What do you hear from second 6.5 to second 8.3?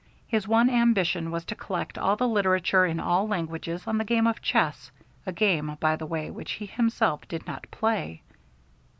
he himself did not play.